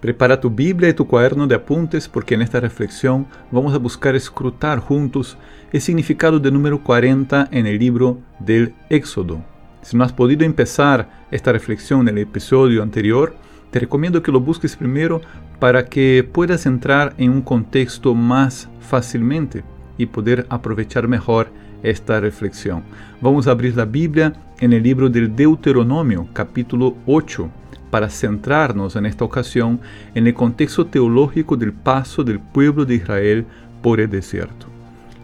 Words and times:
Prepara 0.00 0.40
tu 0.40 0.48
Biblia 0.48 0.88
y 0.88 0.94
tu 0.94 1.06
cuaderno 1.06 1.46
de 1.46 1.54
apuntes 1.54 2.08
porque 2.08 2.34
en 2.34 2.40
esta 2.40 2.58
reflexión 2.58 3.26
vamos 3.50 3.74
a 3.74 3.78
buscar 3.78 4.16
escrutar 4.16 4.78
juntos 4.78 5.36
el 5.72 5.80
significado 5.82 6.38
del 6.38 6.54
número 6.54 6.82
40 6.82 7.48
en 7.50 7.66
el 7.66 7.78
libro 7.78 8.18
del 8.38 8.72
Éxodo. 8.88 9.42
Si 9.82 9.98
no 9.98 10.04
has 10.04 10.12
podido 10.14 10.46
empezar 10.46 11.26
esta 11.30 11.52
reflexión 11.52 12.08
en 12.08 12.16
el 12.16 12.22
episodio 12.22 12.82
anterior, 12.82 13.34
te 13.70 13.78
recomiendo 13.78 14.22
que 14.22 14.32
lo 14.32 14.40
busques 14.40 14.74
primero 14.74 15.20
para 15.58 15.84
que 15.84 16.26
puedas 16.32 16.64
entrar 16.64 17.12
en 17.18 17.30
un 17.30 17.42
contexto 17.42 18.14
más 18.14 18.70
fácilmente 18.80 19.64
y 19.98 20.06
poder 20.06 20.46
aprovechar 20.48 21.08
mejor 21.08 21.50
esta 21.82 22.20
reflexión. 22.20 22.84
Vamos 23.20 23.46
a 23.46 23.50
abrir 23.50 23.76
la 23.76 23.84
Biblia 23.84 24.32
en 24.60 24.72
el 24.72 24.82
libro 24.82 25.10
del 25.10 25.36
Deuteronomio, 25.36 26.26
capítulo 26.32 26.96
8 27.06 27.59
para 27.90 28.08
centrarnos 28.08 28.96
en 28.96 29.06
esta 29.06 29.24
ocasión 29.24 29.80
en 30.14 30.26
el 30.26 30.34
contexto 30.34 30.86
teológico 30.86 31.56
del 31.56 31.72
paso 31.72 32.24
del 32.24 32.38
pueblo 32.38 32.84
de 32.84 32.94
Israel 32.94 33.46
por 33.82 34.00
el 34.00 34.08
desierto. 34.08 34.66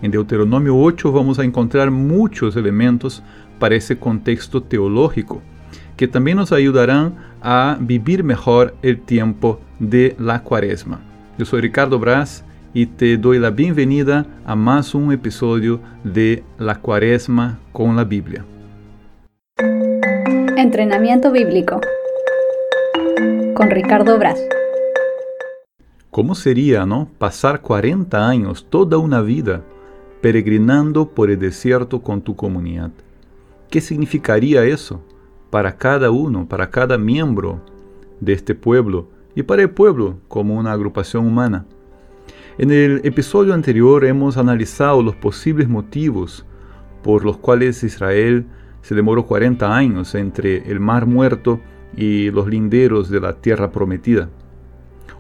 En 0.02 0.10
Deuteronomio 0.10 0.76
8 0.76 1.10
vamos 1.12 1.38
a 1.38 1.44
encontrar 1.44 1.90
muchos 1.90 2.56
elementos 2.56 3.22
para 3.58 3.74
ese 3.74 3.98
contexto 3.98 4.62
teológico, 4.62 5.40
que 5.96 6.06
también 6.06 6.36
nos 6.36 6.52
ayudarán 6.52 7.14
a 7.40 7.78
vivir 7.80 8.22
mejor 8.22 8.74
el 8.82 9.00
tiempo 9.00 9.60
de 9.78 10.14
la 10.18 10.42
cuaresma. 10.42 11.00
Yo 11.38 11.44
soy 11.44 11.60
Ricardo 11.62 11.98
Brás 11.98 12.44
y 12.74 12.86
te 12.86 13.16
doy 13.16 13.38
la 13.38 13.50
bienvenida 13.50 14.26
a 14.44 14.54
más 14.54 14.94
un 14.94 15.12
episodio 15.12 15.80
de 16.04 16.44
La 16.58 16.80
cuaresma 16.80 17.58
con 17.72 17.96
la 17.96 18.04
Biblia. 18.04 18.44
Entrenamiento 20.56 21.32
bíblico 21.32 21.80
con 23.56 23.70
Ricardo 23.70 24.18
Braz. 24.18 24.38
¿Cómo 26.10 26.34
sería, 26.34 26.84
no? 26.84 27.08
Pasar 27.16 27.62
40 27.62 28.28
años, 28.28 28.66
toda 28.68 28.98
una 28.98 29.22
vida, 29.22 29.64
peregrinando 30.20 31.08
por 31.08 31.30
el 31.30 31.38
desierto 31.38 32.02
con 32.02 32.20
tu 32.20 32.36
comunidad. 32.36 32.90
¿Qué 33.70 33.80
significaría 33.80 34.64
eso 34.64 35.02
para 35.48 35.74
cada 35.78 36.10
uno, 36.10 36.46
para 36.46 36.68
cada 36.68 36.98
miembro 36.98 37.62
de 38.20 38.34
este 38.34 38.54
pueblo 38.54 39.08
y 39.34 39.42
para 39.42 39.62
el 39.62 39.70
pueblo 39.70 40.18
como 40.28 40.56
una 40.56 40.72
agrupación 40.72 41.26
humana? 41.26 41.64
En 42.58 42.70
el 42.70 43.00
episodio 43.04 43.54
anterior 43.54 44.04
hemos 44.04 44.36
analizado 44.36 45.02
los 45.02 45.16
posibles 45.16 45.66
motivos 45.66 46.44
por 47.02 47.24
los 47.24 47.38
cuales 47.38 47.82
Israel 47.82 48.44
se 48.82 48.94
demoró 48.94 49.24
40 49.24 49.74
años 49.74 50.14
entre 50.14 50.70
el 50.70 50.78
Mar 50.78 51.06
Muerto 51.06 51.58
los 51.96 52.46
linderos 52.48 53.08
de 53.08 53.20
la 53.20 53.34
tierra 53.34 53.70
prometida. 53.70 54.28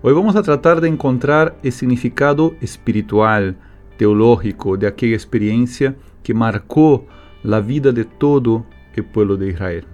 Hoy 0.02 0.12
vamos 0.12 0.36
a 0.36 0.42
tratar 0.42 0.80
de 0.80 0.88
encontrar 0.88 1.58
el 1.62 1.72
significado 1.72 2.54
espiritual, 2.60 3.56
teológico 3.96 4.76
de 4.76 4.86
aquella 4.86 5.14
experiencia 5.14 5.96
que 6.22 6.34
marcó 6.34 7.06
la 7.42 7.60
vida 7.60 7.92
de 7.92 8.04
todo 8.04 8.66
el 8.94 9.04
pueblo 9.04 9.36
de 9.36 9.48
Israel. 9.48 9.84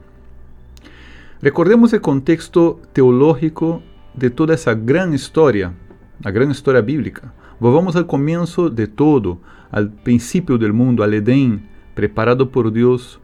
Recordemos 1.41 1.92
el 1.92 2.01
contexto 2.01 2.81
teológico 2.92 3.83
de 4.14 4.31
toda 4.31 4.55
esa 4.55 4.75
gran 4.75 5.14
historia, 5.14 5.73
la 6.20 6.31
gran 6.31 6.51
historia 6.51 6.81
bíblica. 6.81 7.33
Volvamos 7.61 7.95
al 7.95 8.07
comienzo 8.07 8.70
de 8.70 8.89
todo, 8.89 9.39
al 9.70 9.91
principio 9.91 10.59
del 10.59 10.73
mundo, 10.73 11.05
al 11.05 11.14
Edén, 11.14 11.69
preparado 11.95 12.51
por 12.51 12.73
Dios 12.73 13.20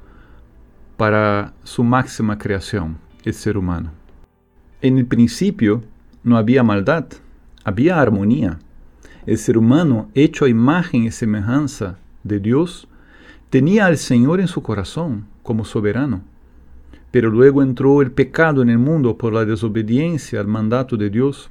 para 0.96 1.54
su 1.64 1.82
máxima 1.82 2.38
creación 2.38 3.07
el 3.28 3.34
ser 3.34 3.58
humano. 3.58 3.90
En 4.80 4.98
el 4.98 5.06
principio 5.06 5.82
no 6.24 6.36
había 6.36 6.62
maldad, 6.62 7.06
había 7.64 8.00
armonía. 8.00 8.58
El 9.26 9.38
ser 9.38 9.58
humano, 9.58 10.08
hecho 10.14 10.44
a 10.44 10.48
imagen 10.48 11.04
y 11.04 11.10
semejanza 11.10 11.98
de 12.24 12.40
Dios, 12.40 12.88
tenía 13.50 13.86
al 13.86 13.98
Señor 13.98 14.40
en 14.40 14.48
su 14.48 14.62
corazón 14.62 15.26
como 15.42 15.64
soberano. 15.64 16.22
Pero 17.10 17.30
luego 17.30 17.62
entró 17.62 18.02
el 18.02 18.10
pecado 18.10 18.62
en 18.62 18.70
el 18.70 18.78
mundo 18.78 19.16
por 19.16 19.32
la 19.32 19.44
desobediencia 19.44 20.40
al 20.40 20.46
mandato 20.46 20.96
de 20.96 21.10
Dios. 21.10 21.50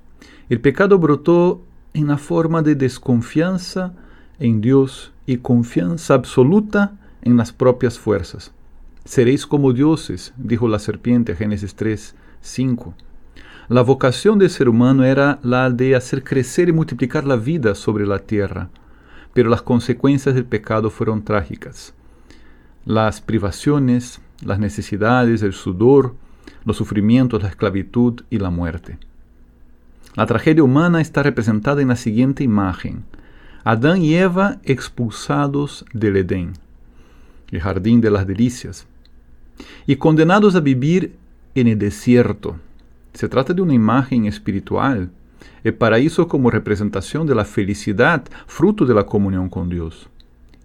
El 0.49 0.59
pecado 0.59 0.97
brotó 0.99 1.61
en 1.93 2.07
la 2.07 2.17
forma 2.17 2.61
de 2.61 2.75
desconfianza 2.75 3.93
en 4.39 4.61
Dios 4.61 5.11
y 5.25 5.37
confianza 5.37 6.13
absoluta 6.13 6.93
en 7.21 7.37
las 7.37 7.51
propias 7.51 7.97
fuerzas. 7.97 8.53
Seréis 9.07 9.47
como 9.47 9.71
dioses, 9.71 10.33
dijo 10.35 10.67
la 10.67 10.79
serpiente, 10.79 11.33
Génesis 11.33 11.75
3, 11.75 12.13
5. 12.41 12.93
La 13.69 13.81
vocación 13.81 14.37
del 14.37 14.49
ser 14.49 14.67
humano 14.67 15.05
era 15.05 15.39
la 15.43 15.69
de 15.69 15.95
hacer 15.95 16.25
crecer 16.25 16.67
y 16.67 16.73
multiplicar 16.73 17.23
la 17.23 17.37
vida 17.37 17.73
sobre 17.73 18.05
la 18.05 18.19
tierra, 18.19 18.69
pero 19.33 19.49
las 19.49 19.61
consecuencias 19.61 20.35
del 20.35 20.43
pecado 20.43 20.89
fueron 20.89 21.23
trágicas. 21.23 21.93
Las 22.83 23.21
privaciones, 23.21 24.19
las 24.43 24.59
necesidades, 24.59 25.41
el 25.41 25.53
sudor, 25.53 26.13
los 26.65 26.75
sufrimientos, 26.75 27.41
la 27.41 27.47
esclavitud 27.47 28.23
y 28.29 28.39
la 28.39 28.49
muerte. 28.49 28.97
La 30.15 30.25
tragedia 30.25 30.65
humana 30.65 30.99
está 30.99 31.23
representada 31.23 31.81
en 31.81 31.87
la 31.87 31.95
siguiente 31.95 32.43
imagen. 32.43 33.05
Adán 33.63 34.01
y 34.01 34.15
Eva 34.15 34.57
expulsados 34.65 35.85
del 35.93 36.17
Edén, 36.17 36.53
el 37.51 37.61
jardín 37.61 38.01
de 38.01 38.11
las 38.11 38.27
delicias, 38.27 38.85
y 39.85 39.95
condenados 39.95 40.55
a 40.55 40.59
vivir 40.59 41.15
en 41.55 41.67
el 41.67 41.79
desierto. 41.79 42.57
Se 43.13 43.27
trata 43.27 43.53
de 43.53 43.61
una 43.61 43.73
imagen 43.73 44.25
espiritual, 44.25 45.09
el 45.63 45.73
paraíso 45.73 46.27
como 46.27 46.51
representación 46.51 47.25
de 47.27 47.35
la 47.35 47.45
felicidad, 47.45 48.23
fruto 48.45 48.85
de 48.85 48.93
la 48.93 49.05
comunión 49.05 49.49
con 49.49 49.69
Dios. 49.69 50.09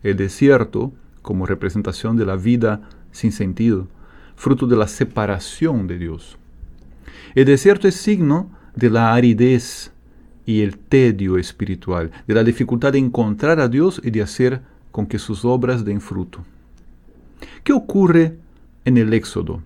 El 0.02 0.16
desierto 0.16 0.92
como 1.22 1.46
representación 1.46 2.16
de 2.16 2.26
la 2.26 2.36
vida 2.36 2.82
sin 3.10 3.32
sentido, 3.32 3.88
fruto 4.36 4.66
de 4.66 4.76
la 4.76 4.88
separación 4.88 5.86
de 5.86 5.98
Dios. 5.98 6.36
El 7.34 7.46
desierto 7.46 7.88
es 7.88 7.94
signo 7.94 8.50
de 8.74 8.90
la 8.90 9.14
aridez 9.14 9.92
y 10.44 10.60
el 10.62 10.76
tedio 10.76 11.38
espiritual, 11.38 12.10
de 12.26 12.34
la 12.34 12.42
dificultad 12.42 12.92
de 12.92 12.98
encontrar 12.98 13.60
a 13.60 13.68
Dios 13.68 14.00
y 14.04 14.10
de 14.10 14.22
hacer 14.22 14.60
con 14.90 15.06
que 15.06 15.18
sus 15.18 15.44
obras 15.44 15.84
den 15.84 16.00
fruto. 16.00 16.44
¿Qué 17.64 17.72
ocurre 17.72 18.36
en 18.84 18.98
el 18.98 19.12
Éxodo, 19.12 19.62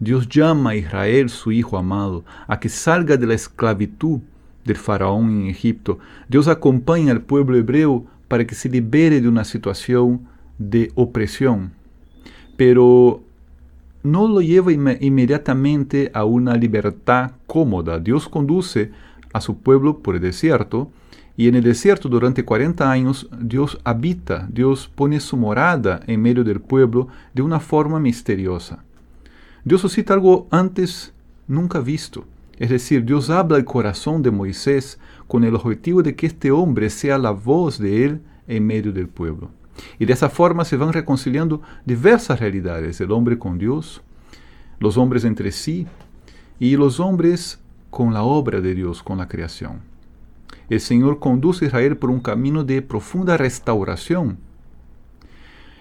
Dios 0.00 0.28
llama 0.28 0.70
a 0.70 0.76
Israel, 0.76 1.28
su 1.28 1.50
hijo 1.50 1.76
amado, 1.76 2.24
a 2.46 2.60
que 2.60 2.68
salga 2.68 3.16
de 3.16 3.26
la 3.26 3.34
esclavitud 3.34 4.20
del 4.64 4.76
faraón 4.76 5.42
en 5.42 5.46
Egipto. 5.48 5.98
Dios 6.28 6.46
acompaña 6.46 7.12
al 7.12 7.22
pueblo 7.22 7.56
hebreo 7.56 8.06
para 8.28 8.46
que 8.46 8.54
se 8.54 8.68
libere 8.68 9.20
de 9.20 9.28
una 9.28 9.44
situación 9.44 10.28
de 10.58 10.92
opresión, 10.94 11.72
pero 12.56 13.22
no 14.02 14.28
lo 14.28 14.40
lleva 14.40 14.72
inmediatamente 14.72 16.10
a 16.14 16.24
una 16.24 16.54
libertad 16.54 17.32
cómoda. 17.46 17.98
Dios 17.98 18.28
conduce 18.28 18.92
a 19.32 19.40
su 19.40 19.58
pueblo 19.58 19.98
por 19.98 20.14
el 20.14 20.20
desierto 20.20 20.90
y 21.38 21.46
en 21.46 21.54
el 21.54 21.62
desierto 21.62 22.08
durante 22.08 22.44
40 22.44 22.90
años 22.90 23.28
Dios 23.40 23.78
habita, 23.84 24.48
Dios 24.50 24.90
pone 24.92 25.20
su 25.20 25.36
morada 25.36 26.00
en 26.08 26.20
medio 26.20 26.42
del 26.42 26.60
pueblo 26.60 27.06
de 27.32 27.42
una 27.42 27.60
forma 27.60 28.00
misteriosa. 28.00 28.82
Dios 29.62 29.80
suscita 29.82 30.14
algo 30.14 30.48
antes 30.50 31.14
nunca 31.46 31.78
visto. 31.78 32.24
Es 32.58 32.70
decir, 32.70 33.04
Dios 33.04 33.30
habla 33.30 33.56
al 33.56 33.64
corazón 33.64 34.20
de 34.20 34.32
Moisés 34.32 34.98
con 35.28 35.44
el 35.44 35.54
objetivo 35.54 36.02
de 36.02 36.16
que 36.16 36.26
este 36.26 36.50
hombre 36.50 36.90
sea 36.90 37.18
la 37.18 37.30
voz 37.30 37.78
de 37.78 38.04
él 38.04 38.20
en 38.48 38.66
medio 38.66 38.92
del 38.92 39.06
pueblo. 39.06 39.52
Y 40.00 40.06
de 40.06 40.14
esa 40.14 40.30
forma 40.30 40.64
se 40.64 40.76
van 40.76 40.92
reconciliando 40.92 41.62
diversas 41.86 42.40
realidades, 42.40 43.00
el 43.00 43.12
hombre 43.12 43.38
con 43.38 43.58
Dios, 43.58 44.02
los 44.80 44.96
hombres 44.96 45.24
entre 45.24 45.52
sí 45.52 45.86
y 46.58 46.74
los 46.74 46.98
hombres 46.98 47.60
con 47.90 48.12
la 48.12 48.24
obra 48.24 48.60
de 48.60 48.74
Dios, 48.74 49.04
con 49.04 49.18
la 49.18 49.28
creación 49.28 49.87
el 50.68 50.80
Señor 50.80 51.18
conduce 51.18 51.64
a 51.64 51.68
Israel 51.68 51.96
por 51.96 52.10
un 52.10 52.20
camino 52.20 52.64
de 52.64 52.82
profunda 52.82 53.36
restauración. 53.36 54.38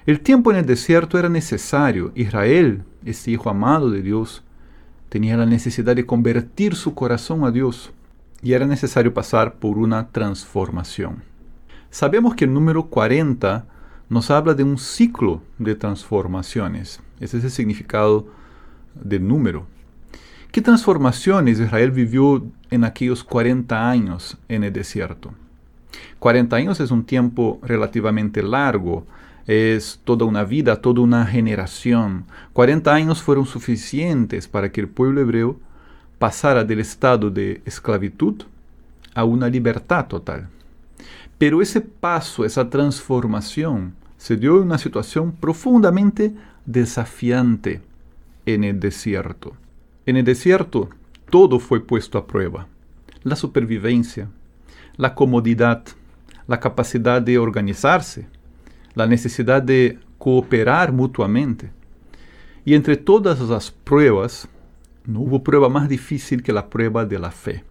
El 0.06 0.22
tiempo 0.22 0.52
en 0.52 0.58
el 0.58 0.66
desierto 0.66 1.20
era 1.20 1.28
necesario. 1.28 2.14
Israel, 2.16 2.84
este 3.04 3.32
hijo 3.32 3.50
amado 3.50 3.92
de 3.92 4.02
Dios, 4.02 4.44
tenía 5.10 5.36
la 5.36 5.46
necesidad 5.46 5.96
de 5.96 6.06
convertir 6.06 6.76
su 6.76 6.94
corazón 6.96 7.44
a 7.44 7.52
Dios 7.52 7.92
y 8.42 8.54
era 8.54 8.66
necesario 8.66 9.14
pasar 9.14 9.56
por 9.56 9.78
una 9.78 10.10
transformación. 10.10 11.24
Sabemos 11.90 12.36
que 12.36 12.46
el 12.46 12.54
número 12.54 12.86
40 12.86 13.66
nos 14.10 14.32
habla 14.32 14.54
de 14.54 14.64
un 14.64 14.78
ciclo 14.78 15.42
de 15.58 15.76
transformaciones. 15.76 17.02
Ese 17.20 17.40
es 17.40 17.44
el 17.44 17.52
significado 17.52 18.28
del 18.96 19.28
número. 19.28 19.66
¿Qué 20.52 20.62
transformaciones 20.62 21.60
Israel 21.60 21.92
vivió 21.92 22.44
en 22.72 22.84
aquellos 22.84 23.24
40 23.24 23.90
años 23.90 24.38
en 24.48 24.64
el 24.64 24.74
desierto? 24.74 25.34
40 26.20 26.56
años 26.56 26.80
es 26.80 26.90
un 26.90 27.04
tiempo 27.04 27.60
relativamente 27.62 28.42
largo, 28.42 29.06
es 29.46 30.00
toda 30.04 30.26
una 30.26 30.44
vida, 30.44 30.82
toda 30.82 31.02
una 31.02 31.26
generación. 31.26 32.26
40 32.54 32.94
años 32.94 33.22
fueron 33.22 33.46
suficientes 33.46 34.48
para 34.48 34.72
que 34.72 34.82
el 34.82 34.88
pueblo 34.88 35.22
hebreo 35.22 35.60
pasara 36.18 36.64
del 36.64 36.80
estado 36.80 37.30
de 37.30 37.62
esclavitud 37.66 38.44
a 39.14 39.26
una 39.26 39.50
libertad 39.50 40.08
total. 40.08 40.48
Pero 41.38 41.62
ese 41.62 41.82
paso, 41.82 42.46
esa 42.46 42.70
transformación, 42.70 43.94
se 44.18 44.36
dio 44.36 44.58
en 44.58 44.64
una 44.64 44.80
situación 44.80 45.32
profundamente 45.32 46.34
desafiante 46.66 47.82
en 48.46 48.64
el 48.64 48.80
desierto. 48.80 49.54
En 50.08 50.16
el 50.16 50.24
desierto 50.24 50.90
todo 51.30 51.60
fue 51.60 51.82
puesto 51.82 52.18
a 52.18 52.28
prueba. 52.28 52.68
La 53.24 53.36
supervivencia, 53.36 54.30
la 54.96 55.14
comodidad, 55.14 55.84
la 56.48 56.62
capacidad 56.62 57.22
de 57.22 57.38
organizarse, 57.38 58.26
la 58.96 59.06
necesidad 59.06 59.62
de 59.62 60.00
cooperar 60.18 60.94
mutuamente. 60.94 61.72
Y 62.64 62.74
entre 62.74 62.96
todas 62.96 63.42
las 63.42 63.70
pruebas, 63.70 64.48
no 65.06 65.20
hubo 65.20 65.44
prueba 65.44 65.68
más 65.68 65.90
difícil 65.90 66.42
que 66.42 66.54
la 66.54 66.70
prueba 66.70 67.04
de 67.04 67.20
la 67.20 67.32
fe. 67.32 67.66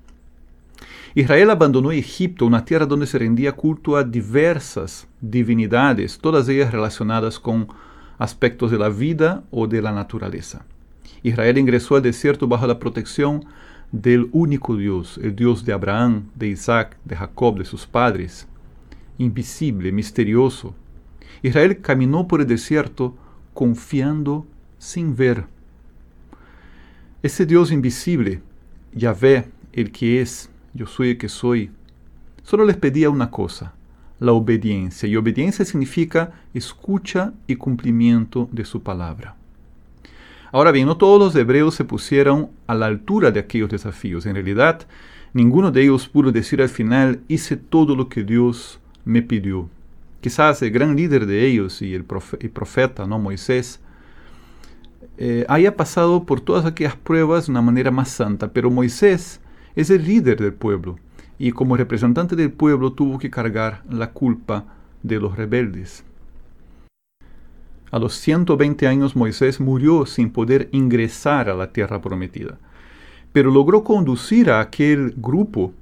Israel 1.15 1.49
abandonó 1.49 1.91
Egipto, 1.91 2.45
una 2.45 2.67
tierra 2.67 2.85
donde 2.85 3.07
se 3.07 3.19
rendía 3.19 3.53
culto 3.53 3.97
a 3.97 4.05
diversas 4.05 5.09
divinidades, 5.23 6.19
todas 6.19 6.47
ellas 6.51 6.71
relacionadas 6.71 7.41
con 7.41 7.69
aspectos 8.19 8.71
de 8.71 8.77
la 8.77 8.91
vida 8.91 9.43
o 9.51 9.67
de 9.67 9.81
la 9.81 9.93
naturaleza. 9.93 10.67
Israel 11.23 11.59
ingresó 11.59 11.97
al 11.97 12.03
desierto 12.03 12.47
bajo 12.47 12.67
la 12.67 12.79
protección 12.79 13.45
del 13.93 14.29
único 14.33 14.77
Dios, 14.77 15.19
el 15.23 15.35
Dios 15.35 15.65
de 15.65 15.73
Abraham, 15.73 16.31
de 16.35 16.49
Isaac, 16.49 16.97
de 17.05 17.17
Jacob, 17.17 17.59
de 17.59 17.65
sus 17.65 17.87
padres, 17.87 18.47
invisible, 19.19 19.93
misterioso. 19.93 20.75
Israel 21.43 21.81
caminó 21.81 22.27
por 22.27 22.41
el 22.41 22.47
desierto 22.47 23.17
confiando 23.55 24.47
sin 24.79 25.17
ver. 25.17 25.47
Ese 27.23 27.47
Dios 27.47 27.73
invisible, 27.73 28.43
Yahvé, 28.93 29.49
el 29.73 29.91
que 29.93 30.21
es, 30.21 30.51
yo 30.75 30.87
soy 30.87 31.11
el 31.11 31.19
que 31.19 31.29
soy, 31.29 31.71
solo 32.43 32.65
les 32.65 32.77
pedía 32.77 33.11
una 33.11 33.31
cosa, 33.31 33.75
la 34.21 34.33
obediencia. 34.33 35.09
Y 35.09 35.17
obediencia 35.17 35.65
significa 35.65 36.33
escucha 36.55 37.33
y 37.47 37.57
cumplimiento 37.57 38.49
de 38.53 38.65
su 38.65 38.83
palabra. 38.83 39.37
Ahora 40.57 40.73
bien, 40.73 40.87
no 40.87 40.97
todos 40.97 41.21
los 41.21 41.37
hebreos 41.37 41.75
se 41.75 41.85
pusieron 41.85 42.49
a 42.67 42.75
la 42.75 42.87
altura 42.87 43.31
de 43.31 43.41
aquellos 43.41 43.69
desafíos. 43.69 44.25
En 44.25 44.37
realidad, 44.37 44.87
ninguno 45.35 45.71
de 45.71 45.83
ellos 45.83 46.09
pudo 46.09 46.33
decir 46.33 46.63
al 46.63 46.71
final, 46.71 47.21
hice 47.29 47.59
todo 47.59 47.95
lo 47.95 48.09
que 48.09 48.25
Dios 48.25 48.81
me 49.05 49.21
pidió. 49.21 49.69
Quizás 50.23 50.63
el 50.63 50.71
gran 50.71 50.97
líder 50.97 51.27
de 51.27 51.45
ellos 51.45 51.83
y 51.83 51.93
el, 51.93 52.05
profeta, 52.05 53.07
¿no? 53.07 53.19
Moisés, 53.19 53.81
eh, 55.19 55.45
haya 55.47 55.77
pasado 55.77 56.25
por 56.25 56.41
todas 56.41 56.65
aquellas 56.65 56.97
pruebas 56.97 57.45
de 57.45 57.51
una 57.51 57.61
manera 57.61 57.91
más 57.91 58.09
santa, 58.09 58.51
pero 58.51 58.71
Moisés 58.71 59.43
es 59.75 59.91
el 59.91 60.07
líder 60.07 60.41
del 60.41 60.55
pueblo 60.55 60.99
y 61.39 61.53
como 61.53 61.77
representante 61.77 62.35
del 62.35 62.51
pueblo 62.51 62.95
tuvo 62.95 63.19
que 63.19 63.29
cargar 63.29 63.83
la 63.91 64.13
culpa 64.13 64.65
de 65.03 65.21
los 65.21 65.37
rebeldes. 65.37 66.03
A 67.97 67.99
los 67.99 68.13
120 68.17 68.87
años 68.87 69.17
Moisés 69.17 69.59
murió 69.59 70.05
sin 70.05 70.29
poder 70.29 70.69
ingresar 70.71 71.49
a 71.49 71.55
la 71.55 71.73
tierra 71.73 72.03
prometida, 72.03 72.59
pero 73.33 73.51
logró 73.51 73.85
conducir 73.85 74.51
a 74.51 74.61
aquel 74.61 75.15
grupo 75.17 75.73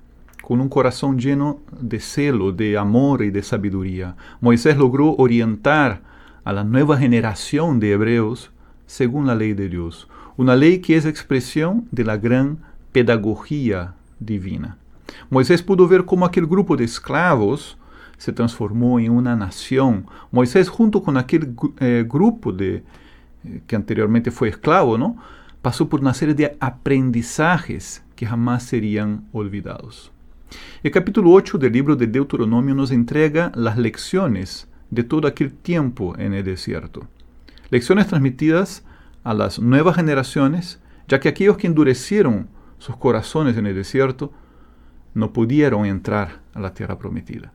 con 0.41 0.61
un 0.61 0.69
corazón 0.69 1.19
lleno 1.19 1.59
de 1.73 1.99
celo, 1.99 2.53
de 2.53 2.79
amor 2.79 3.25
y 3.25 3.33
de 3.33 3.43
sabiduría. 3.43 4.15
Moisés 4.41 4.77
logró 4.77 5.17
orientar 5.17 6.03
a 6.45 6.53
la 6.53 6.63
nueva 6.63 6.99
generación 6.99 7.81
de 7.81 7.91
hebreos 7.91 8.53
según 8.87 9.27
la 9.27 9.35
ley 9.35 9.53
de 9.53 9.69
Dios, 9.69 10.07
una 10.37 10.55
ley 10.55 10.79
que 10.79 10.97
es 10.97 11.07
expresión 11.07 11.89
de 11.91 12.05
la 12.05 12.17
gran 12.17 12.59
pedagogía 12.93 13.95
divina. 14.21 14.79
Moisés 15.31 15.65
pudo 15.65 15.89
ver 15.89 16.05
cómo 16.05 16.27
aquel 16.27 16.47
grupo 16.47 16.77
de 16.77 16.85
esclavos 16.85 17.77
se 18.17 18.33
transformó 18.33 18.99
en 19.01 19.11
una 19.13 19.37
nación. 19.37 20.07
Moisés 20.31 20.69
junto 20.69 21.03
con 21.03 21.17
aquel 21.17 21.55
eh, 21.81 22.05
grupo 22.09 22.53
de, 22.53 22.83
eh, 23.45 23.63
que 23.67 23.77
anteriormente 23.77 24.31
fue 24.31 24.49
esclavo, 24.49 24.99
¿no? 24.99 25.17
pasó 25.65 25.89
por 25.89 26.01
una 26.01 26.13
serie 26.13 26.35
de 26.35 26.59
aprendizajes 26.61 28.05
que 28.17 28.27
jamás 28.27 28.65
serían 28.65 29.25
olvidados. 29.33 30.13
El 30.83 30.91
capítulo 30.91 31.31
8 31.33 31.57
del 31.57 31.73
libro 31.73 31.97
de 31.97 32.07
Deuteronomio 32.07 32.75
nos 32.75 32.91
entrega 32.91 33.51
las 33.55 33.79
lecciones 33.79 34.69
de 34.91 35.05
todo 35.05 35.27
aquel 35.27 35.55
tiempo 35.55 36.19
en 36.19 36.35
el 36.35 36.45
desierto. 36.45 37.09
Lecciones 37.71 38.09
transmitidas 38.09 38.85
a 39.23 39.33
las 39.33 39.59
nuevas 39.59 39.97
generaciones, 39.97 40.81
ya 41.09 41.19
que 41.19 41.31
aquellos 41.31 41.57
que 41.57 41.67
endurecieron 41.67 42.49
sus 42.79 42.99
corazones 42.99 43.57
en 43.57 43.67
el 43.67 43.75
desierto, 43.75 44.35
no 45.15 45.33
pudieron 45.33 45.87
entrar 45.87 46.43
a 46.53 46.61
la 46.61 46.75
tierra 46.75 46.99
prometida. 46.99 47.55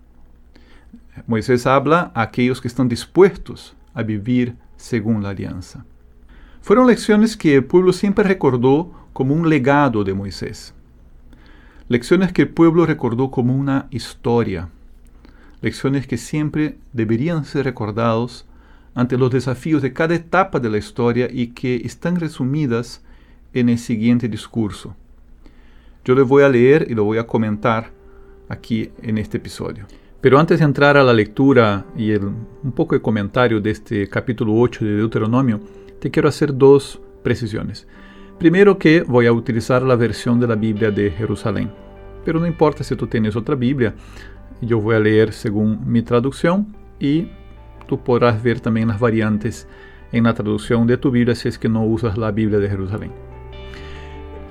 Moisés 1.27 1.65
habla 1.65 2.11
a 2.13 2.23
aquellos 2.23 2.61
que 2.61 2.67
están 2.67 2.89
dispuestos 2.89 3.75
a 3.93 4.03
vivir 4.03 4.55
según 4.77 5.23
la 5.23 5.29
alianza. 5.29 5.85
Fueron 6.61 6.87
lecciones 6.87 7.37
que 7.37 7.55
el 7.55 7.65
pueblo 7.65 7.93
siempre 7.93 8.23
recordó 8.23 8.91
como 9.13 9.33
un 9.33 9.49
legado 9.49 10.03
de 10.03 10.13
Moisés. 10.13 10.73
Lecciones 11.87 12.31
que 12.31 12.43
el 12.43 12.49
pueblo 12.49 12.85
recordó 12.85 13.31
como 13.31 13.55
una 13.55 13.87
historia. 13.89 14.69
Lecciones 15.61 16.05
que 16.07 16.17
siempre 16.17 16.77
deberían 16.93 17.45
ser 17.45 17.65
recordados 17.65 18.45
ante 18.93 19.17
los 19.17 19.31
desafíos 19.31 19.81
de 19.81 19.93
cada 19.93 20.15
etapa 20.15 20.59
de 20.59 20.69
la 20.69 20.77
historia 20.77 21.27
y 21.31 21.47
que 21.47 21.77
están 21.77 22.19
resumidas 22.19 23.03
en 23.53 23.69
el 23.69 23.79
siguiente 23.79 24.27
discurso. 24.27 24.95
Yo 26.05 26.15
le 26.15 26.21
voy 26.21 26.43
a 26.43 26.49
leer 26.49 26.87
y 26.89 26.93
lo 26.93 27.03
voy 27.03 27.17
a 27.17 27.27
comentar 27.27 27.91
aquí 28.47 28.91
en 29.01 29.17
este 29.17 29.37
episodio. 29.37 29.85
Pero 30.21 30.37
antes 30.37 30.59
de 30.59 30.65
entrar 30.65 30.97
a 30.97 31.03
la 31.03 31.13
lectura 31.13 31.85
y 31.95 32.11
un 32.13 32.73
poco 32.75 32.93
de 32.93 33.01
comentario 33.01 33.61
de 33.61 33.71
este 33.71 34.09
capítulo 34.09 34.53
8 34.53 34.83
de 34.83 34.97
Deuteronomio, 34.97 35.61
te 35.99 36.11
quiero 36.11 36.27
hacer 36.27 36.57
dos 36.57 36.99
precisiones. 37.23 37.87
Primero 38.37 38.77
que 38.77 39.01
voy 39.03 39.27
a 39.27 39.31
utilizar 39.31 39.81
la 39.81 39.95
versión 39.95 40.39
de 40.39 40.47
la 40.47 40.55
Biblia 40.55 40.91
de 40.91 41.09
Jerusalén. 41.11 41.71
Pero 42.25 42.39
no 42.41 42.47
importa 42.47 42.83
si 42.83 42.97
tú 42.97 43.07
tienes 43.07 43.37
otra 43.37 43.55
Biblia, 43.55 43.95
yo 44.61 44.81
voy 44.81 44.95
a 44.95 44.99
leer 44.99 45.31
según 45.31 45.89
mi 45.89 46.01
traducción 46.01 46.75
y 46.99 47.29
tú 47.87 48.03
podrás 48.03 48.43
ver 48.43 48.59
también 48.59 48.89
las 48.89 48.99
variantes 48.99 49.69
en 50.11 50.25
la 50.25 50.33
traducción 50.33 50.85
de 50.85 50.97
tu 50.97 51.11
Biblia 51.11 51.33
si 51.33 51.47
es 51.47 51.57
que 51.57 51.69
no 51.69 51.85
usas 51.85 52.17
la 52.17 52.31
Biblia 52.31 52.59
de 52.59 52.69
Jerusalén. 52.69 53.28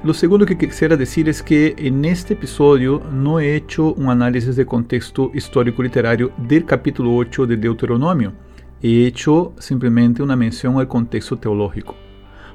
Lo 0.05 0.15
segundo 0.15 0.47
que 0.47 0.57
quisiera 0.57 0.97
decir 0.97 1.29
es 1.29 1.43
que 1.43 1.75
en 1.77 2.05
este 2.05 2.35
episodio 2.35 3.03
no 3.13 3.41
he 3.41 3.57
hecho 3.57 3.95
un 3.95 4.11
análisis 4.11 4.55
de 4.55 4.65
contexto 4.65 5.33
histórico 5.35 5.83
literario 5.83 6.31
del 6.37 6.65
capítulo 6.65 7.17
8 7.17 7.49
de 7.49 7.57
Deuteronomio. 7.57 8.33
He 8.81 9.07
hecho 9.07 9.55
simplemente 9.59 10.23
una 10.23 10.37
mención 10.37 10.79
al 10.79 10.87
contexto 10.87 11.37
teológico. 11.37 11.97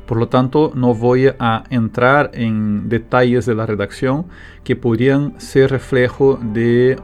Por 0.08 0.20
lo 0.20 0.30
tanto, 0.30 0.72
no 0.74 0.94
voy 0.96 1.32
a 1.38 1.66
entrar 1.70 2.32
en 2.34 2.88
detalles 2.88 3.46
de 3.46 3.56
la 3.56 3.66
redacción 3.66 4.28
que 4.64 4.78
podrían 4.78 5.38
ser 5.38 5.72
reflejo 5.72 6.40
de 6.42 6.96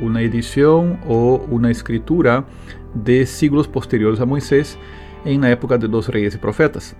una 0.00 0.20
edición 0.20 0.98
o 1.06 1.46
una 1.48 1.70
escritura 1.70 2.44
de 2.92 3.24
siglos 3.24 3.68
posteriores 3.68 4.18
a 4.18 4.26
Moisés 4.26 4.78
en 5.24 5.42
la 5.42 5.52
época 5.52 5.78
de 5.78 5.86
los 5.86 6.08
reyes 6.08 6.34
y 6.34 6.38
profetas. 6.38 6.96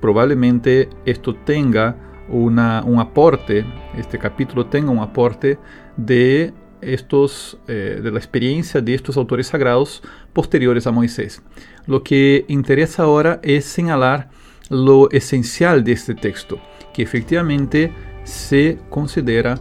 Probablemente 0.00 0.88
esto 1.04 1.34
tenga 1.34 2.09
un 2.30 2.58
aporte, 2.58 3.64
este 3.96 4.18
capítulo 4.18 4.66
tenga 4.66 4.90
un 4.90 4.98
aporte 4.98 5.58
de 5.96 6.52
estos, 6.80 7.58
eh, 7.68 8.00
de 8.02 8.10
la 8.10 8.18
experiencia 8.18 8.80
de 8.80 8.94
estos 8.94 9.16
autores 9.16 9.48
sagrados 9.48 10.02
posteriores 10.32 10.86
a 10.86 10.90
Moisés. 10.90 11.42
Lo 11.86 12.02
que 12.02 12.44
interesa 12.48 13.02
ahora 13.04 13.40
es 13.42 13.64
señalar 13.64 14.30
lo 14.68 15.10
esencial 15.10 15.84
de 15.84 15.92
este 15.92 16.14
texto, 16.14 16.60
que 16.94 17.02
efectivamente 17.02 17.92
se 18.24 18.78
considera 18.88 19.58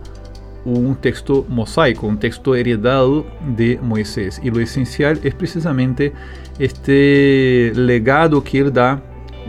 un 0.66 0.96
texto 0.96 1.46
mosaico, 1.50 2.06
un 2.06 2.20
texto 2.20 2.56
heredado 2.56 3.26
de 3.56 3.80
Moisés. 3.82 4.40
Y 4.44 4.52
lo 4.52 4.60
esencial 4.60 5.20
es 5.24 5.34
precisamente 5.34 6.14
este 6.60 7.72
legado 7.76 8.44
que 8.44 8.60
él 8.60 8.74
da 8.74 9.02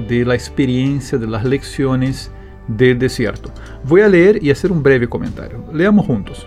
de 0.09 0.25
la 0.25 0.35
experiencia, 0.35 1.19
de 1.19 1.27
las 1.27 1.45
lecciones 1.45 2.31
del 2.77 2.99
desierto. 2.99 3.51
Voy 3.85 4.03
a 4.03 4.09
leer 4.09 4.43
y 4.43 4.51
hacer 4.51 4.71
un 4.71 4.83
breve 4.83 5.09
comentario. 5.09 5.65
Leamos 5.73 6.07
juntos. 6.07 6.47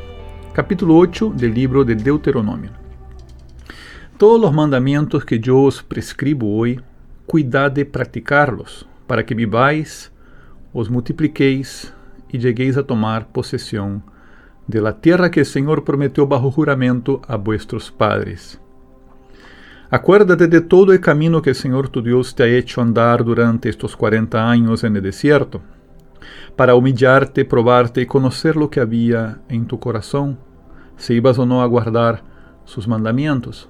Capítulo 0.53 0.95
8 0.97 1.33
del 1.35 1.53
libro 1.53 1.83
de 1.83 1.95
Deuteronomio. 1.95 2.71
Todos 4.17 4.39
los 4.39 4.53
mandamientos 4.53 5.25
que 5.25 5.39
yo 5.39 5.61
os 5.61 5.83
prescribo 5.83 6.57
hoy, 6.57 6.79
cuidad 7.25 7.71
de 7.71 7.85
practicarlos, 7.85 8.87
para 9.07 9.25
que 9.25 9.35
viváis, 9.35 10.11
os 10.71 10.89
multipliquéis 10.89 11.93
y 12.29 12.39
lleguéis 12.39 12.77
a 12.77 12.83
tomar 12.83 13.27
posesión 13.27 14.03
de 14.67 14.81
la 14.81 15.01
tierra 15.01 15.29
que 15.29 15.41
el 15.41 15.45
Señor 15.45 15.83
prometió 15.83 16.25
bajo 16.25 16.51
juramento 16.51 17.21
a 17.27 17.35
vuestros 17.35 17.91
padres. 17.91 18.59
Acuérdate 19.89 20.47
de 20.47 20.61
todo 20.61 20.93
el 20.93 21.01
camino 21.01 21.41
que 21.41 21.49
el 21.49 21.55
Señor 21.55 21.89
tu 21.89 22.01
Dios 22.01 22.33
te 22.33 22.43
ha 22.43 22.47
hecho 22.47 22.81
andar 22.81 23.25
durante 23.25 23.67
estos 23.67 23.95
cuarenta 23.95 24.49
años 24.49 24.83
en 24.83 24.95
el 24.95 25.03
desierto 25.03 25.61
para 26.55 26.75
humillarte, 26.75 27.45
probarte 27.45 28.01
y 28.01 28.05
conocer 28.05 28.55
lo 28.55 28.69
que 28.69 28.79
había 28.79 29.41
en 29.49 29.65
tu 29.65 29.79
corazón, 29.79 30.37
si 30.97 31.15
ibas 31.15 31.39
o 31.39 31.45
no 31.45 31.61
a 31.61 31.65
guardar 31.65 32.23
sus 32.65 32.87
mandamientos. 32.87 33.69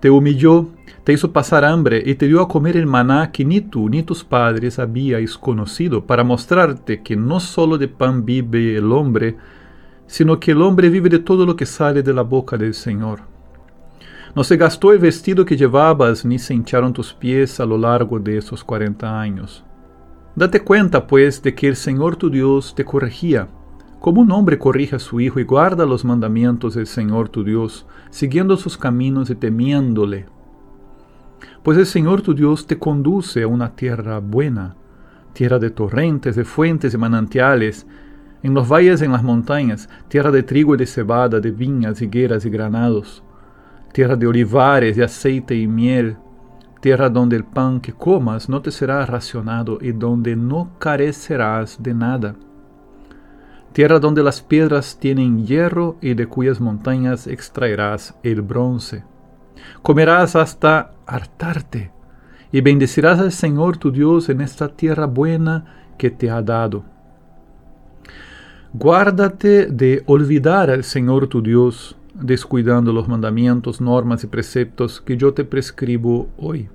Te 0.00 0.08
humilló, 0.08 0.68
te 1.04 1.12
hizo 1.12 1.30
pasar 1.30 1.64
hambre 1.64 2.02
y 2.04 2.14
te 2.14 2.26
dio 2.26 2.40
a 2.40 2.48
comer 2.48 2.76
el 2.76 2.86
maná 2.86 3.30
que 3.32 3.44
ni 3.44 3.60
tú 3.60 3.90
ni 3.90 4.02
tus 4.02 4.24
padres 4.24 4.78
habíais 4.78 5.36
conocido, 5.36 6.06
para 6.06 6.24
mostrarte 6.24 7.02
que 7.02 7.16
no 7.16 7.38
solo 7.38 7.76
de 7.76 7.88
pan 7.88 8.24
vive 8.24 8.76
el 8.76 8.92
hombre, 8.92 9.36
sino 10.06 10.40
que 10.40 10.52
el 10.52 10.62
hombre 10.62 10.88
vive 10.88 11.10
de 11.10 11.18
todo 11.18 11.44
lo 11.44 11.54
que 11.54 11.66
sale 11.66 12.02
de 12.02 12.14
la 12.14 12.22
boca 12.22 12.56
del 12.56 12.74
Señor. 12.74 13.20
No 14.34 14.42
se 14.42 14.56
gastó 14.56 14.92
el 14.92 15.00
vestido 15.00 15.44
que 15.44 15.56
llevabas, 15.56 16.24
ni 16.24 16.38
se 16.38 16.54
hincharon 16.54 16.92
tus 16.92 17.12
pies 17.12 17.60
a 17.60 17.66
lo 17.66 17.76
largo 17.76 18.18
de 18.18 18.38
esos 18.38 18.64
cuarenta 18.64 19.20
años. 19.20 19.64
Date 20.40 20.60
cuenta, 20.60 21.06
pues, 21.06 21.42
de 21.42 21.54
que 21.54 21.68
el 21.68 21.76
Señor 21.76 22.16
tu 22.16 22.30
Dios 22.30 22.74
te 22.74 22.82
corregía, 22.82 23.48
como 24.00 24.22
un 24.22 24.32
hombre 24.32 24.58
corrige 24.58 24.96
a 24.96 24.98
su 24.98 25.20
hijo 25.20 25.38
y 25.38 25.44
guarda 25.44 25.84
los 25.84 26.02
mandamientos 26.02 26.76
del 26.76 26.86
Señor 26.86 27.28
tu 27.28 27.44
Dios, 27.44 27.86
siguiendo 28.08 28.56
sus 28.56 28.78
caminos 28.78 29.28
y 29.28 29.34
temiéndole. 29.34 30.24
Pues 31.62 31.76
el 31.76 31.84
Señor 31.84 32.22
tu 32.22 32.32
Dios 32.32 32.66
te 32.66 32.78
conduce 32.78 33.42
a 33.42 33.48
una 33.48 33.76
tierra 33.76 34.18
buena, 34.18 34.76
tierra 35.34 35.58
de 35.58 35.68
torrentes, 35.68 36.36
de 36.36 36.46
fuentes 36.46 36.94
y 36.94 36.96
manantiales, 36.96 37.86
en 38.42 38.54
los 38.54 38.66
valles 38.66 39.02
y 39.02 39.04
en 39.04 39.12
las 39.12 39.22
montañas, 39.22 39.90
tierra 40.08 40.30
de 40.30 40.42
trigo 40.42 40.74
y 40.74 40.78
de 40.78 40.86
cebada, 40.86 41.38
de 41.38 41.50
viñas, 41.50 42.00
higueras 42.00 42.46
y 42.46 42.48
granados, 42.48 43.22
tierra 43.92 44.16
de 44.16 44.26
olivares, 44.26 44.96
de 44.96 45.04
aceite 45.04 45.54
y 45.54 45.66
miel, 45.66 46.16
tierra 46.80 47.08
donde 47.08 47.36
el 47.36 47.44
pan 47.44 47.80
que 47.80 47.92
comas 47.92 48.48
no 48.48 48.60
te 48.62 48.70
será 48.70 49.04
racionado 49.06 49.78
y 49.80 49.92
donde 49.92 50.36
no 50.36 50.70
carecerás 50.78 51.82
de 51.82 51.94
nada 51.94 52.34
tierra 53.72 54.00
donde 54.00 54.22
las 54.22 54.40
piedras 54.42 54.98
tienen 54.98 55.46
hierro 55.46 55.96
y 56.00 56.14
de 56.14 56.26
cuyas 56.26 56.60
montañas 56.60 57.26
extraerás 57.26 58.14
el 58.22 58.42
bronce. 58.42 59.04
Comerás 59.82 60.36
hasta 60.36 60.92
hartarte 61.06 61.92
y 62.50 62.60
bendecirás 62.60 63.20
al 63.20 63.32
Señor 63.32 63.76
tu 63.76 63.92
Dios 63.92 64.28
en 64.28 64.40
esta 64.40 64.68
tierra 64.68 65.06
buena 65.06 65.92
que 65.96 66.10
te 66.10 66.30
ha 66.30 66.42
dado. 66.42 66.84
Guárdate 68.72 69.66
de 69.66 70.02
olvidar 70.06 70.70
al 70.70 70.84
Señor 70.84 71.26
tu 71.26 71.42
Dios, 71.42 71.96
descuidando 72.14 72.92
los 72.92 73.08
mandamientos, 73.08 73.80
normas 73.80 74.24
y 74.24 74.26
preceptos 74.26 75.00
que 75.00 75.16
yo 75.16 75.32
te 75.32 75.44
prescribo 75.44 76.28
hoy. 76.38 76.68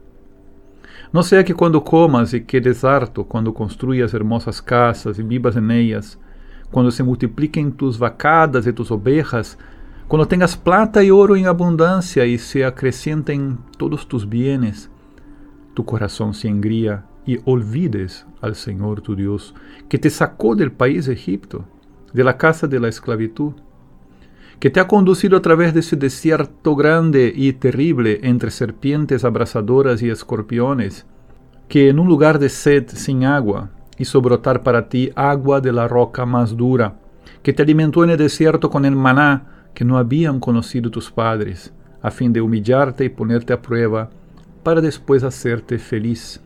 No 1.12 1.24
sea 1.24 1.44
que 1.44 1.54
cuando 1.54 1.84
comas 1.84 2.34
y 2.34 2.44
quedes 2.44 2.84
harto, 2.84 3.24
cuando 3.24 3.54
construyas 3.54 4.14
hermosas 4.14 4.62
casas 4.62 5.20
y 5.20 5.24
vivas 5.24 5.56
en 5.56 5.72
ellas, 5.72 6.20
cuando 6.72 6.92
se 6.92 7.04
multipliquen 7.04 7.72
tus 7.72 7.98
vacadas 7.98 8.68
y 8.68 8.74
tus 8.74 8.92
ovejas, 8.92 9.58
cuando 10.08 10.28
tengas 10.28 10.56
plata 10.56 11.04
y 11.04 11.12
oro 11.12 11.36
en 11.36 11.48
abundancia 11.48 12.26
y 12.26 12.38
se 12.38 12.66
acrecienten 12.66 13.58
todos 13.78 14.08
tus 14.08 14.28
bienes, 14.28 14.90
tu 15.74 15.86
corazón 15.86 16.34
se 16.34 16.48
engría 16.48 17.06
y 17.26 17.40
olvides 17.46 18.26
al 18.42 18.56
Señor 18.56 19.02
tu 19.02 19.16
Dios, 19.16 19.56
que 19.90 19.98
te 19.98 20.10
sacó 20.10 20.56
del 20.56 20.72
país 20.72 21.08
Egipto, 21.08 21.66
de 22.14 22.24
la 22.24 22.38
casa 22.38 22.68
de 22.68 22.80
la 22.80 22.88
esclavitud, 22.88 23.54
que 24.60 24.70
te 24.70 24.80
ha 24.80 24.88
conducido 24.88 25.38
a 25.38 25.42
través 25.42 25.74
de 25.74 25.82
ese 25.82 25.96
desierto 25.96 26.76
grande 26.76 27.32
y 27.36 27.54
terrible 27.54 28.20
entre 28.24 28.52
serpientes 28.52 29.24
abrasadoras 29.24 30.02
y 30.02 30.10
escorpiones, 30.10 31.06
que 31.68 31.90
en 31.90 32.00
un 32.00 32.08
lugar 32.08 32.40
de 32.40 32.50
sed 32.50 32.86
sin 32.88 33.26
agua 33.26 33.72
hizo 33.98 34.22
brotar 34.22 34.64
para 34.64 34.90
ti 34.90 35.12
agua 35.16 35.62
de 35.62 35.72
la 35.72 35.88
roca 35.88 36.26
más 36.26 36.56
dura, 36.56 37.00
que 37.44 37.54
te 37.54 37.64
alimentó 37.64 38.04
en 38.04 38.12
el 38.12 38.18
desierto 38.18 38.70
con 38.70 38.86
el 38.86 38.96
maná 38.96 39.68
que 39.74 39.86
no 39.86 39.98
habían 39.98 40.40
conocido 40.40 40.90
tus 40.90 41.12
padres, 41.12 41.74
a 42.02 42.12
fin 42.12 42.32
de 42.32 42.42
humillarte 42.42 43.06
y 43.06 43.10
ponerte 43.10 43.54
a 43.54 43.62
prueba, 43.62 44.10
para 44.64 44.82
después 44.82 45.24
hacerte 45.24 45.78
feliz. 45.78 46.42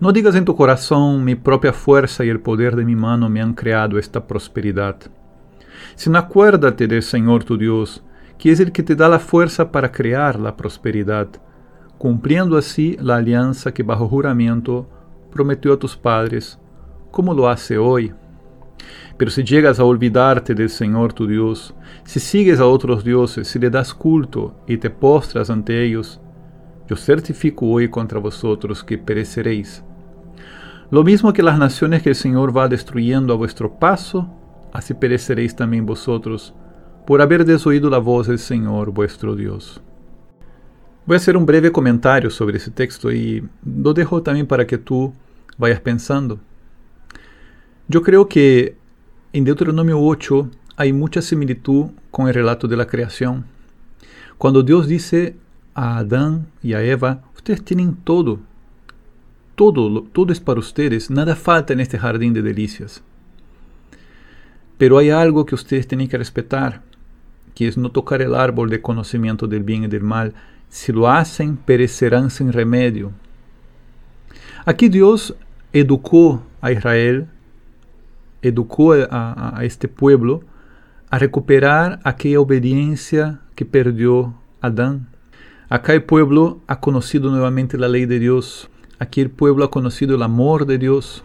No 0.00 0.12
digas 0.12 0.34
en 0.34 0.44
tu 0.44 0.54
corazón, 0.56 1.24
mi 1.24 1.34
propia 1.34 1.72
fuerza 1.72 2.24
y 2.24 2.28
el 2.28 2.40
poder 2.40 2.76
de 2.76 2.84
mi 2.84 2.96
mano 2.96 3.28
me 3.28 3.40
han 3.40 3.54
creado 3.54 3.98
esta 3.98 4.26
prosperidad. 4.26 4.96
Sino 5.94 6.18
acuérdate 6.18 6.86
del 6.86 7.02
Señor 7.02 7.44
tu 7.44 7.56
Dios, 7.56 8.02
que 8.38 8.52
es 8.52 8.60
el 8.60 8.72
que 8.72 8.82
te 8.82 8.96
da 8.96 9.08
la 9.08 9.18
fuerza 9.18 9.70
para 9.70 9.92
crear 9.92 10.38
la 10.38 10.56
prosperidad, 10.56 11.28
cumpliendo 11.98 12.56
así 12.56 12.96
la 13.00 13.16
alianza 13.16 13.72
que 13.72 13.82
bajo 13.82 14.08
juramento 14.08 14.88
prometió 15.30 15.72
a 15.72 15.78
tus 15.78 15.96
padres, 15.96 16.58
como 17.10 17.34
lo 17.34 17.48
hace 17.48 17.78
hoy. 17.78 18.12
Pero 19.16 19.30
si 19.30 19.44
llegas 19.44 19.78
a 19.78 19.84
olvidarte 19.84 20.54
del 20.54 20.68
Señor 20.68 21.12
tu 21.12 21.26
Dios, 21.26 21.74
si 22.04 22.20
sigues 22.20 22.58
a 22.60 22.66
otros 22.66 23.04
dioses, 23.04 23.48
si 23.48 23.58
le 23.58 23.70
das 23.70 23.94
culto 23.94 24.54
y 24.66 24.76
te 24.76 24.90
postras 24.90 25.50
ante 25.50 25.84
ellos, 25.84 26.20
yo 26.88 26.96
certifico 26.96 27.66
hoy 27.66 27.88
contra 27.88 28.18
vosotros 28.18 28.84
que 28.84 28.98
pereceréis. 28.98 29.84
Lo 30.90 31.02
mismo 31.02 31.32
que 31.32 31.42
las 31.42 31.58
naciones 31.58 32.02
que 32.02 32.10
el 32.10 32.14
Señor 32.14 32.56
va 32.56 32.68
destruyendo 32.68 33.32
a 33.32 33.36
vuestro 33.36 33.78
paso, 33.78 34.28
así 34.74 34.92
pereceréis 34.92 35.56
también 35.56 35.86
vosotros, 35.86 36.52
por 37.06 37.22
haber 37.22 37.44
desoído 37.44 37.88
la 37.88 37.98
voz 37.98 38.26
del 38.26 38.38
Señor 38.38 38.90
vuestro 38.90 39.36
Dios. 39.36 39.80
Voy 41.06 41.14
a 41.14 41.18
hacer 41.18 41.36
un 41.36 41.46
breve 41.46 41.70
comentario 41.70 42.28
sobre 42.28 42.56
ese 42.56 42.70
texto 42.70 43.12
y 43.12 43.48
lo 43.64 43.94
dejo 43.94 44.22
también 44.22 44.46
para 44.46 44.66
que 44.66 44.76
tú 44.76 45.14
vayas 45.56 45.80
pensando. 45.80 46.40
Yo 47.86 48.02
creo 48.02 48.28
que 48.28 48.76
en 49.32 49.44
Deuteronomio 49.44 50.00
8 50.00 50.50
hay 50.76 50.92
mucha 50.92 51.22
similitud 51.22 51.90
con 52.10 52.26
el 52.26 52.34
relato 52.34 52.66
de 52.66 52.76
la 52.76 52.86
creación. 52.86 53.44
Cuando 54.38 54.62
Dios 54.62 54.88
dice 54.88 55.36
a 55.74 55.98
Adán 55.98 56.48
y 56.62 56.72
a 56.72 56.82
Eva, 56.82 57.22
ustedes 57.36 57.64
tienen 57.64 57.94
todo, 57.94 58.40
todo, 59.54 60.02
todo 60.02 60.32
es 60.32 60.40
para 60.40 60.58
ustedes, 60.58 61.10
nada 61.10 61.36
falta 61.36 61.72
en 61.72 61.80
este 61.80 61.98
jardín 61.98 62.32
de 62.34 62.42
delicias. 62.42 63.04
Pero 64.78 64.98
hay 64.98 65.10
algo 65.10 65.46
que 65.46 65.54
ustedes 65.54 65.86
tienen 65.86 66.08
que 66.08 66.18
respetar, 66.18 66.82
que 67.54 67.68
es 67.68 67.76
no 67.76 67.90
tocar 67.90 68.22
el 68.22 68.34
árbol 68.34 68.70
de 68.70 68.82
conocimiento 68.82 69.46
del 69.46 69.62
bien 69.62 69.84
y 69.84 69.86
del 69.88 70.02
mal. 70.02 70.34
Si 70.68 70.92
lo 70.92 71.08
hacen, 71.08 71.56
perecerán 71.56 72.30
sin 72.30 72.52
remedio. 72.52 73.12
Aquí 74.66 74.88
Dios 74.88 75.36
educó 75.72 76.42
a 76.60 76.72
Israel, 76.72 77.26
educó 78.40 78.94
a, 78.94 79.58
este 79.62 79.88
pueblo 79.88 80.42
a 81.10 81.18
recuperar 81.18 82.00
aquella 82.02 82.40
obediencia 82.40 83.40
que 83.54 83.66
perdió 83.66 84.34
Adán. 84.60 85.08
Acá 85.68 85.92
el 85.92 86.02
pueblo 86.02 86.60
ha 86.66 86.80
conocido 86.80 87.30
nuevamente 87.30 87.76
la 87.78 87.88
ley 87.88 88.06
de 88.06 88.18
Dios. 88.18 88.70
Aquí 88.98 89.20
el 89.20 89.30
pueblo 89.30 89.64
ha 89.64 89.70
conocido 89.70 90.16
el 90.16 90.22
amor 90.22 90.66
de 90.66 90.78
Dios. 90.78 91.22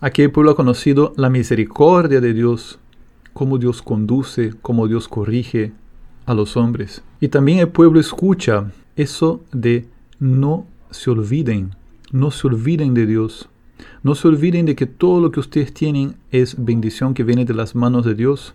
Aquí 0.00 0.22
el 0.22 0.30
pueblo 0.30 0.50
ha 0.50 0.56
conocido 0.56 1.14
la 1.16 1.30
misericordia 1.30 2.20
de 2.20 2.34
Dios, 2.34 2.78
cómo 3.34 3.58
Dios 3.58 3.82
conduce, 3.82 4.54
cómo 4.62 4.88
Dios 4.88 5.08
corrige 5.08 5.72
a 6.24 6.32
los 6.32 6.56
hombres. 6.56 7.02
Y 7.20 7.28
también 7.28 7.58
el 7.58 7.68
pueblo 7.68 8.00
escucha 8.00 8.72
eso 8.96 9.42
de 9.52 9.86
no 10.18 10.66
se 10.90 11.10
olviden, 11.10 11.74
no 12.12 12.30
se 12.30 12.46
olviden 12.46 12.94
de 12.94 13.06
Dios. 13.06 13.48
No 14.02 14.14
se 14.14 14.28
olviden 14.28 14.66
de 14.66 14.76
que 14.76 14.86
todo 14.86 15.20
lo 15.20 15.30
que 15.32 15.40
ustedes 15.40 15.74
tienen 15.74 16.14
es 16.30 16.64
bendición 16.64 17.12
que 17.12 17.24
viene 17.24 17.44
de 17.44 17.54
las 17.54 17.74
manos 17.74 18.04
de 18.04 18.14
Dios. 18.14 18.54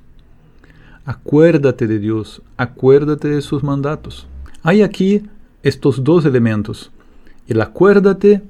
Acuérdate 1.06 1.88
de 1.88 2.00
Dios, 2.00 2.42
acuérdate 2.56 3.28
de 3.28 3.42
sus 3.42 3.64
mandatos. 3.64 4.28
Hay 4.64 4.82
aquí 4.82 5.24
estos 5.64 6.04
dos 6.04 6.26
elementos, 6.26 6.92
el 7.48 7.62
acuérdate 7.62 8.44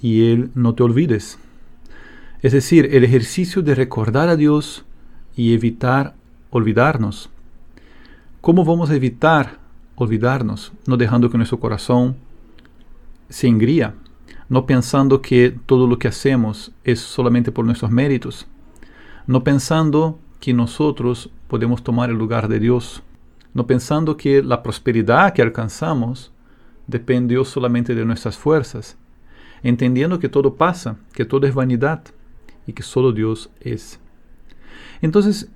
y 0.00 0.30
el 0.30 0.50
no 0.54 0.74
te 0.74 0.82
olvides. 0.82 1.38
Es 2.42 2.52
decir, 2.52 2.88
el 2.92 3.04
ejercicio 3.04 3.62
de 3.62 3.74
recordar 3.74 4.28
a 4.28 4.36
Dios 4.36 4.84
y 5.36 5.54
evitar 5.54 6.14
olvidarnos. 6.50 7.30
¿Cómo 8.40 8.64
vamos 8.64 8.90
a 8.90 8.94
evitar 8.94 9.58
olvidarnos? 9.94 10.72
No 10.86 10.96
dejando 10.96 11.30
que 11.30 11.38
nuestro 11.38 11.60
corazón 11.60 12.16
se 13.28 13.48
engría 13.48 13.94
no 14.52 14.66
pensando 14.66 15.22
que 15.22 15.56
todo 15.64 15.86
lo 15.86 15.98
que 15.98 16.08
hacemos 16.08 16.72
es 16.84 17.00
solamente 17.00 17.50
por 17.50 17.64
nuestros 17.64 17.90
méritos, 17.90 18.46
no 19.26 19.42
pensando 19.42 20.18
que 20.40 20.52
nosotros 20.52 21.30
podemos 21.48 21.82
tomar 21.82 22.10
el 22.10 22.18
lugar 22.18 22.48
de 22.48 22.58
Dios, 22.58 23.02
no 23.54 23.66
pensando 23.66 24.18
que 24.18 24.42
la 24.42 24.62
prosperidad 24.62 25.32
que 25.32 25.40
alcanzamos 25.40 26.32
depende 26.86 27.42
solamente 27.46 27.94
de 27.94 28.04
nuestras 28.04 28.36
fuerzas, 28.36 28.98
entendiendo 29.62 30.18
que 30.18 30.28
todo 30.28 30.54
pasa, 30.56 30.98
que 31.14 31.24
todo 31.24 31.46
es 31.46 31.54
vanidad 31.54 32.02
y 32.66 32.74
que 32.74 32.82
solo 32.82 33.12
Dios 33.12 33.48
es. 33.62 34.00
Entonces, 35.00 35.50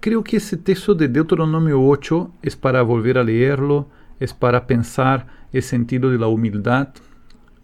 creo 0.00 0.24
que 0.24 0.38
ese 0.38 0.56
texto 0.56 0.94
de 0.94 1.08
Deuteronomio 1.08 1.82
8 1.82 2.30
es 2.42 2.56
para 2.56 2.82
volver 2.82 3.18
a 3.18 3.24
leerlo, 3.24 3.88
es 4.20 4.34
para 4.34 4.66
pensar 4.66 5.26
el 5.52 5.62
sentido 5.62 6.10
de 6.10 6.18
la 6.18 6.28
humildad, 6.28 6.88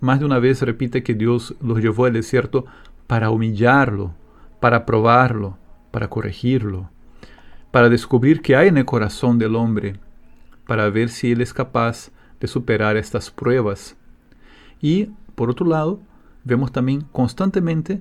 más 0.01 0.21
de 0.21 0.27
una 0.27 0.39
vez 0.39 0.63
repite 0.63 1.03
que 1.03 1.15
Dios 1.15 1.55
los 1.61 1.81
llevó 1.81 2.05
al 2.05 2.13
desierto 2.13 2.67
para 3.07 3.31
humillarlo, 3.31 4.15
para 4.61 4.87
probarlo, 4.87 5.59
para 5.91 6.09
corregirlo, 6.09 6.91
para 7.71 7.89
descubrir 7.89 8.43
qué 8.43 8.55
hay 8.55 8.69
en 8.69 8.79
el 8.79 8.85
corazón 8.85 9.39
del 9.39 9.57
hombre, 9.57 9.97
para 10.67 10.89
ver 10.91 11.09
si 11.09 11.33
él 11.33 11.41
es 11.41 11.53
capaz 11.53 12.11
de 12.41 12.47
superar 12.47 12.97
estas 12.97 13.31
pruebas. 13.31 13.97
Y, 14.81 15.11
por 15.35 15.51
otro 15.51 15.67
lado, 15.67 16.01
vemos 16.45 16.71
también 16.71 17.03
constantemente 17.13 18.01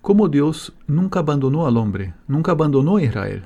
cómo 0.00 0.28
Dios 0.28 0.72
nunca 0.86 1.20
abandonó 1.20 1.66
al 1.66 1.76
hombre, 1.76 2.14
nunca 2.26 2.52
abandonó 2.52 2.96
a 2.96 3.02
Israel. 3.02 3.44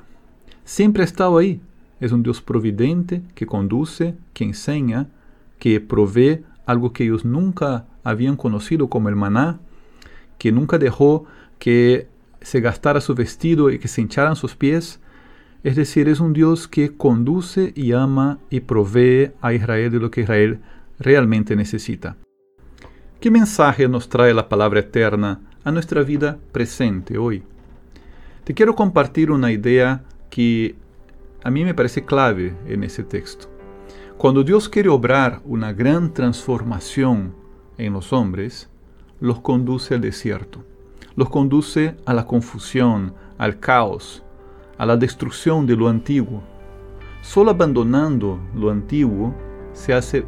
Siempre 0.64 1.02
ha 1.02 1.06
estado 1.06 1.38
ahí. 1.38 1.61
Es 2.00 2.12
un 2.12 2.23
Dios 2.23 2.40
providente 2.40 3.23
que 3.34 3.46
conduce, 3.46 4.16
que 4.32 4.44
enseña, 4.44 5.08
que 5.58 5.80
provee 5.80 6.44
algo 6.66 6.92
que 6.92 7.04
ellos 7.04 7.25
nunca 7.25 7.87
habían 8.02 8.37
conocido 8.37 8.88
como 8.88 9.08
el 9.08 9.16
maná, 9.16 9.61
que 10.38 10.52
nunca 10.52 10.78
dejó 10.78 11.25
que 11.58 12.08
se 12.40 12.61
gastara 12.61 13.00
su 13.00 13.14
vestido 13.14 13.70
y 13.70 13.78
que 13.78 13.88
se 13.88 14.00
hincharan 14.00 14.37
sus 14.37 14.54
pies. 14.54 15.00
Es 15.62 15.76
decir, 15.76 16.08
es 16.08 16.20
un 16.20 16.32
Dios 16.32 16.68
que 16.68 16.96
conduce 16.96 17.73
y 17.75 17.92
ama 17.92 18.38
y 18.50 18.61
provee 18.61 19.32
a 19.40 19.54
Israel 19.54 19.90
de 19.90 20.00
lo 20.00 20.11
que 20.11 20.23
Israel 20.23 20.61
realmente 20.99 21.56
necesita. 21.56 22.16
¿Qué 23.20 23.30
mensaje 23.30 23.88
nos 23.88 24.11
trae 24.11 24.34
la 24.34 24.49
palabra 24.50 24.80
eterna 24.80 25.40
a 25.64 25.73
nuestra 25.73 26.02
vida 26.02 26.38
presente 26.52 27.18
hoy? 27.18 27.42
Te 28.44 28.52
quiero 28.52 28.75
compartir 28.75 29.30
una 29.30 29.50
idea 29.50 30.04
que 30.28 30.75
a 31.42 31.50
mí 31.50 31.64
me 31.64 31.75
parece 31.75 32.04
clave 32.04 32.54
en 32.66 32.85
ese 32.85 33.02
texto. 33.02 33.49
Cuando 34.18 34.44
Dios 34.44 34.68
quiere 34.68 34.90
obrar 34.90 35.40
una 35.44 35.73
gran 35.73 36.12
transformación 36.12 37.35
en 37.78 37.94
los 37.94 38.12
hombres, 38.12 38.68
los 39.21 39.40
conduce 39.40 39.94
al 39.94 40.02
desierto, 40.02 40.62
los 41.16 41.30
conduce 41.30 41.97
a 42.04 42.12
la 42.12 42.26
confusión, 42.26 43.14
al 43.38 43.59
caos, 43.59 44.23
a 44.78 44.87
la 44.87 44.97
destrucción 44.97 45.66
de 45.66 45.76
lo 45.76 45.88
antiguo. 45.88 46.42
Solo 47.23 47.50
abandonando 47.50 48.38
lo 48.54 48.71
antiguo 48.71 49.35
se 49.73 49.94
hace 49.94 50.25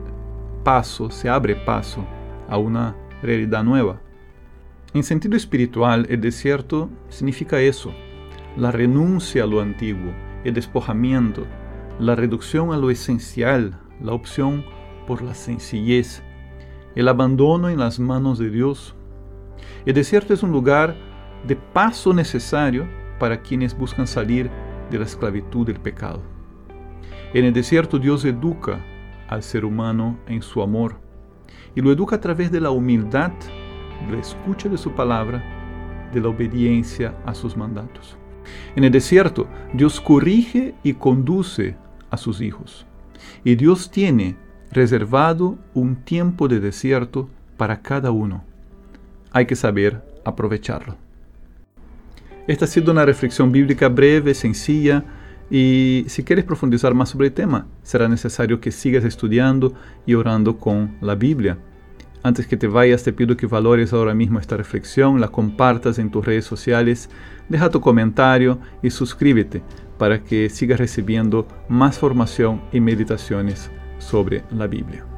paso, 0.65 1.11
se 1.11 1.29
abre 1.29 1.55
paso 1.55 2.05
a 2.49 2.57
una 2.57 2.97
realidad 3.23 3.63
nueva. 3.63 4.01
En 4.95 5.03
sentido 5.03 5.37
espiritual, 5.37 6.07
el 6.09 6.21
desierto 6.21 6.89
significa 7.09 7.61
eso, 7.61 7.93
la 8.57 8.71
renuncia 8.71 9.45
a 9.45 9.47
lo 9.47 9.61
antiguo, 9.61 10.13
el 10.45 10.55
despojamiento, 10.55 11.47
la 11.99 12.15
reducción 12.15 12.73
a 12.73 12.79
lo 12.79 12.91
esencial, 12.91 13.79
la 14.01 14.13
opción 14.13 14.65
por 15.07 15.23
la 15.23 15.35
sencillez, 15.35 16.23
el 16.95 17.09
abandono 17.09 17.69
en 17.69 17.79
las 17.79 17.99
manos 17.99 18.39
de 18.39 18.51
Dios. 18.51 18.95
El 19.85 19.95
desierto 19.95 20.33
es 20.33 20.43
un 20.43 20.51
lugar 20.51 20.97
de 21.47 21.57
paso 21.57 22.15
necesario 22.15 22.89
para 23.19 23.43
quienes 23.43 23.77
buscan 23.77 24.07
salir 24.07 24.51
de 24.91 24.99
la 24.99 25.05
esclavitud 25.05 25.67
del 25.67 25.81
pecado. 25.81 26.23
En 27.35 27.45
el 27.45 27.53
desierto 27.53 27.99
Dios 27.99 28.25
educa 28.25 28.85
al 29.29 29.43
ser 29.43 29.65
humano 29.65 30.19
en 30.27 30.43
su 30.43 30.63
amor 30.63 31.01
y 31.75 31.81
lo 31.81 31.93
educa 31.93 32.17
a 32.17 32.21
través 32.21 32.51
de 32.51 32.61
la 32.61 32.71
humildad, 32.71 33.33
la 34.11 34.19
escucha 34.19 34.69
de 34.69 34.79
su 34.79 34.93
palabra, 34.93 35.43
de 36.13 36.21
la 36.21 36.29
obediencia 36.29 37.15
a 37.25 37.35
sus 37.35 37.57
mandatos. 37.57 38.17
En 38.77 38.85
el 38.85 38.93
desierto, 38.93 39.49
Dios 39.73 40.01
corrige 40.01 40.75
y 40.83 40.95
conduce 40.95 41.77
a 42.11 42.17
sus 42.17 42.41
hijos. 42.41 42.87
Y 43.45 43.57
Dios 43.57 43.91
tiene 43.91 44.37
reservado 44.71 45.59
un 45.75 45.97
tiempo 45.97 46.49
de 46.49 46.61
desierto 46.61 47.29
para 47.57 47.81
cada 47.81 48.11
uno. 48.11 48.45
Hay 49.33 49.47
que 49.47 49.57
saber 49.57 50.03
aprovecharlo. 50.25 50.97
Esta 52.47 52.65
ha 52.65 52.69
sido 52.69 52.93
una 52.93 53.05
reflexión 53.05 53.51
bíblica 53.51 53.89
breve, 53.89 54.35
sencilla, 54.35 55.05
y 55.51 56.05
si 56.09 56.25
quieres 56.25 56.45
profundizar 56.45 56.95
más 56.95 57.11
sobre 57.11 57.29
el 57.29 57.33
tema, 57.33 57.67
será 57.83 58.09
necesario 58.09 58.61
que 58.61 58.73
sigas 58.73 59.05
estudiando 59.05 59.75
y 60.05 60.15
orando 60.15 60.59
con 60.59 60.97
la 61.01 61.15
Biblia. 61.15 61.59
Antes 62.27 62.49
que 62.49 62.57
te 62.57 62.67
vayas, 62.67 63.05
te 63.05 63.13
pido 63.13 63.37
que 63.37 63.47
valores 63.47 63.93
ahora 63.93 64.13
mismo 64.13 64.41
esta 64.41 64.57
reflexión, 64.57 65.21
la 65.21 65.29
compartas 65.29 66.01
en 66.01 66.11
tus 66.11 66.27
redes 66.27 66.45
sociales, 66.45 67.09
deja 67.49 67.71
tu 67.71 67.81
comentario 67.81 68.59
y 68.83 68.91
suscríbete 68.91 69.63
para 69.97 70.25
que 70.25 70.51
sigas 70.51 70.81
recibiendo 70.81 71.47
más 71.69 72.01
formación 72.01 72.63
y 72.73 72.81
meditaciones 72.81 73.71
sobre 73.99 74.43
la 74.51 74.67
Biblia. 74.67 75.16